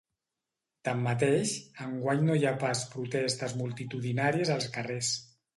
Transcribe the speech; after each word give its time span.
Tanmateix, 0.87 1.51
enguany 1.87 2.25
no 2.29 2.39
hi 2.39 2.47
ha 2.47 2.55
pas 2.65 2.83
protestes 2.97 3.55
multitudinàries 3.63 4.57
als 4.57 4.71
carrers. 4.79 5.17